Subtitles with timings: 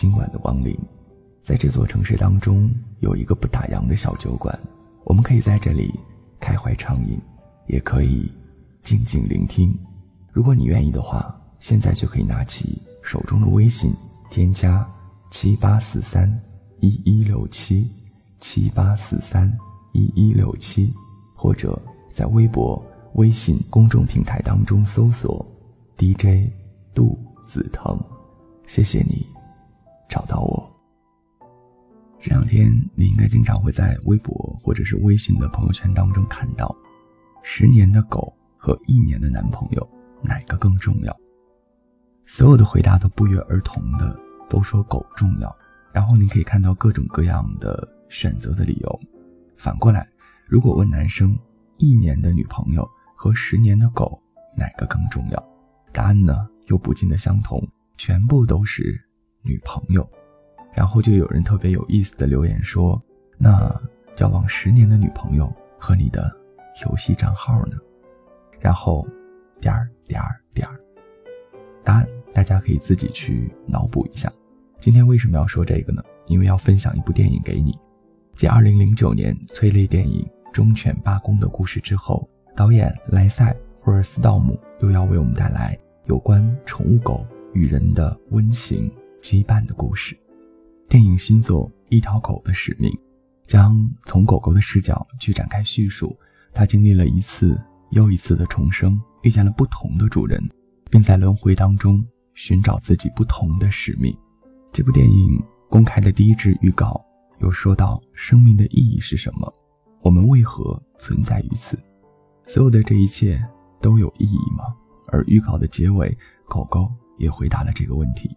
[0.00, 0.74] 今晚的光临。
[1.44, 4.58] 在这座城市当中，有一个不打烊的小酒馆，
[5.04, 5.92] 我们可以在这里
[6.40, 7.20] 开怀畅饮，
[7.66, 8.32] 也可以
[8.82, 9.78] 静静聆听。
[10.32, 13.92] 如果你愿意的话，现在就可以拿起手中的微信，
[14.30, 14.88] 添加
[15.30, 16.26] 七八四三
[16.80, 17.86] 一一六七
[18.40, 19.54] 七八四三
[19.92, 20.94] 一一六七，
[21.36, 21.78] 或者
[22.10, 22.82] 在微博、
[23.16, 25.46] 微信公众平台当中搜索
[25.98, 26.50] DJ
[26.94, 28.02] 杜子腾。
[28.66, 29.26] 谢谢你，
[30.10, 30.68] 找到我。
[32.18, 36.76] 这两天你应该经常会在微博或者是微信的朋友圈当中看到，
[37.42, 39.88] 十年的狗和一年的男朋友
[40.20, 41.16] 哪个更重要？
[42.26, 44.14] 所有的回答都不约而同的
[44.48, 45.56] 都说狗重要，
[45.92, 49.00] 然后你可以看到各种各样的选择的理由。
[49.56, 50.06] 反过来，
[50.46, 51.38] 如果问男生
[51.78, 54.20] 一年的女朋友和十年的狗
[54.56, 55.48] 哪个更重要，
[55.90, 59.02] 答案呢又不尽的相同，全部都是
[59.42, 60.08] 女朋友。
[60.72, 63.00] 然后就有人特别有意思的留言说
[63.36, 63.74] ：“那
[64.14, 66.30] 交往十年的女朋友和你的
[66.86, 67.76] 游戏账号呢？”
[68.60, 69.06] 然后
[69.60, 70.78] 点儿点儿点儿，
[71.82, 74.32] 答案大家可以自己去脑补一下。
[74.78, 76.02] 今天为什么要说这个呢？
[76.26, 77.76] 因为要分享一部电影给你。
[78.34, 90.18] 继2009年催泪电影《忠犬八公》的故事之后，导演莱塞霍尔斯道姆又要为我们带来有关宠物狗与人的温情羁绊的故事。
[90.88, 92.90] 电影新作《一条狗的使命》，
[93.46, 96.16] 将从狗狗的视角去展开叙述，
[96.52, 97.60] 它经历了一次
[97.90, 100.42] 又一次的重生，遇见了不同的主人，
[100.90, 102.04] 并在轮回当中
[102.34, 104.16] 寻找自己不同的使命。
[104.72, 107.00] 这部电影公开的第一支预告
[107.38, 109.52] 有说到生命的意义是什么？
[110.02, 111.78] 我们为何存在于此？
[112.46, 113.40] 所有的这一切
[113.80, 114.64] 都有意义吗？
[115.08, 118.28] 而预告的结尾，狗狗也回答了这个问题。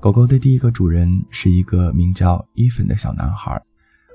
[0.00, 3.62] 狗狗的第一个主人是一个名叫伊粉的小男孩。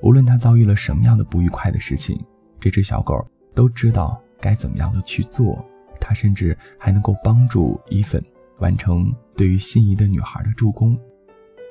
[0.02, 2.20] 无论他遭遇了什么样的不愉快的事情，
[2.60, 3.24] 这只小狗
[3.54, 5.64] 都知道该怎么样的去做。
[6.02, 8.24] 它甚至还能够帮助伊粉
[8.58, 10.98] 完成对于心仪的女孩的助攻。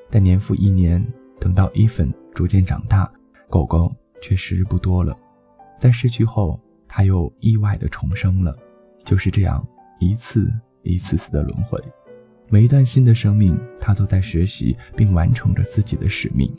[0.08, 1.04] 但年复一年，
[1.40, 3.10] 等到伊粉逐渐长大，
[3.50, 3.92] 狗狗
[4.22, 5.16] 却时日不多了。
[5.80, 8.56] 在逝去后，它又意外的重生了。
[9.04, 9.66] 就是这样，
[9.98, 10.52] 一次
[10.84, 11.82] 一次次的轮回。
[12.48, 16.54] 每一段新的生命，他都在学习并完成着自己的使命。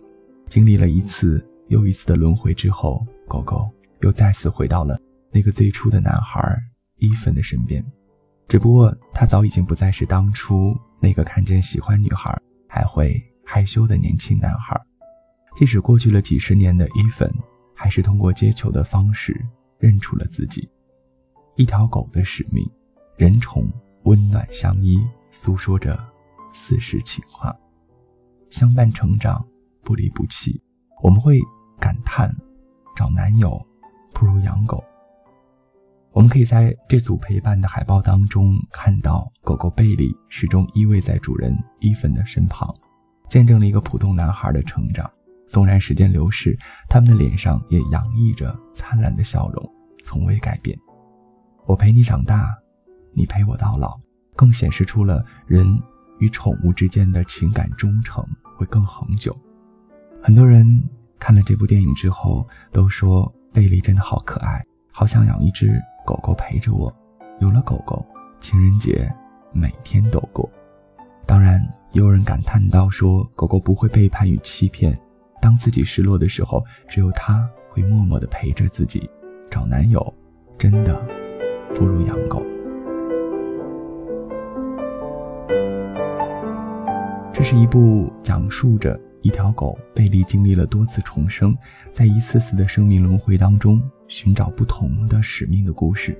[0.47, 3.69] 经历了一次又一次的轮回之后，狗狗
[4.01, 4.99] 又再次回到了
[5.31, 6.57] 那个最初的男孩
[6.97, 7.83] 伊粉的身边。
[8.47, 14.79] 只不过，他早已经不再是当初那个看见喜欢女孩还会害羞的年轻男孩。
[15.55, 17.31] 即使过去了几十年的伊粉，
[17.73, 19.39] 还是通过接球的方式
[19.79, 20.69] 认出了自己。
[21.55, 22.69] 一条狗的使命，
[23.17, 23.71] 人宠
[24.03, 24.99] 温暖相依。
[25.37, 26.01] 诉说着
[26.53, 27.53] 似是情话，
[28.49, 29.45] 相伴成长，
[29.83, 30.59] 不离不弃。
[31.03, 31.37] 我们会
[31.77, 32.33] 感叹，
[32.95, 33.61] 找男友
[34.13, 34.81] 不如养狗。
[36.13, 42.73] 我们可以在这组陪伴的海报当中看到，狗狗贝利始终依偎在主人伊粉的身旁，
[43.29, 45.09] 见证了一个普通男孩的成长。
[45.47, 46.57] 纵然时间流逝，
[46.89, 49.69] 他们的脸上也洋溢着灿烂的笑容，
[50.03, 50.75] 从未改变。
[51.65, 52.57] 我陪你长大，
[53.13, 54.04] 你陪我到老。
[54.35, 55.65] 更显示出了人
[56.19, 58.25] 与宠物之间的情感忠诚
[58.55, 59.35] 会更恒久。
[60.21, 60.65] 很多人
[61.19, 66.93] 看了这部电影之后都说贝利真的好可爱，好想养一只狗狗陪着我。
[67.39, 68.05] 有了狗狗，
[68.39, 69.11] 情人节
[69.53, 70.49] 每天都过。
[71.25, 71.59] 当然，
[71.91, 74.97] 也有人感叹到说狗狗不会背叛与欺骗，
[75.41, 79.09] 当自己失落的时候，只有它会默默地陪着自己。
[79.49, 80.13] 找男友，
[80.57, 81.01] 真的
[81.73, 82.41] 不如养狗。
[87.47, 91.55] 是一部讲述着一条狗贝利经历了多次重生，
[91.91, 96.19] 在一次次的生命轮回当中寻找不同的使命的故事。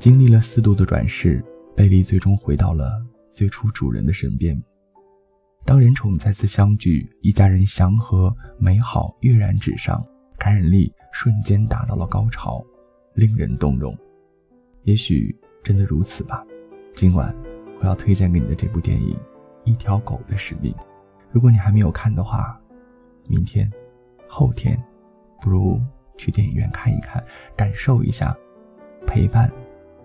[0.00, 1.44] 经历了四度的转世，
[1.76, 4.60] 贝利最终回到了最初主人的身边。
[5.64, 10.04] 当人宠再次相聚，一家人祥和美好跃然纸上，
[10.36, 12.60] 感染力瞬间达到了高潮，
[13.14, 13.96] 令人动容。
[14.82, 15.32] 也许
[15.62, 16.44] 真的如此吧。
[16.94, 17.32] 今晚
[17.80, 19.16] 我要推荐给你的这部电影。
[19.64, 20.74] 一条狗的使命，
[21.30, 22.58] 如果你还没有看的话，
[23.26, 23.70] 明天、
[24.26, 24.82] 后天，
[25.40, 25.80] 不如
[26.16, 27.22] 去电影院看一看，
[27.56, 28.36] 感受一下，
[29.06, 29.50] 陪伴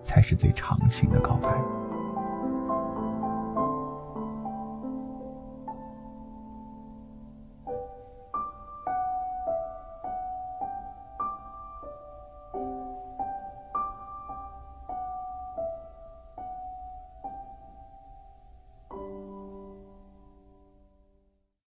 [0.02, 1.73] 才是最长情的告白。